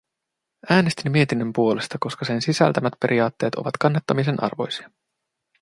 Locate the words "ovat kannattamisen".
3.55-4.43